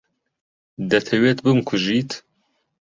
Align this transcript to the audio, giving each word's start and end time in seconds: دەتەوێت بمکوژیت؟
دەتەوێت 0.91 1.37
بمکوژیت؟ 1.45 2.11